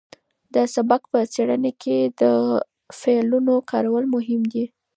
[0.53, 2.23] د سبک په څېړنه کې د
[2.99, 4.65] فعلونو کارول مهم دي.